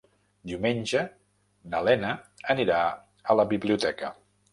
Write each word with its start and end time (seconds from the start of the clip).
Diumenge 0.51 1.01
na 1.73 1.81
Lena 1.87 2.13
anirà 2.55 2.79
a 2.95 3.37
la 3.41 3.47
biblioteca. 3.53 4.11